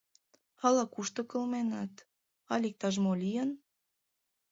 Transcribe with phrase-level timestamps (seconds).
[0.65, 1.93] —Ала-кушто кылменат,
[2.53, 3.49] але иктаж-мо лийын.